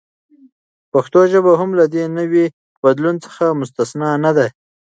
[0.91, 2.45] پښتو ژبه هم له دې نوي
[2.83, 4.47] بدلون څخه مستثناء نه ده.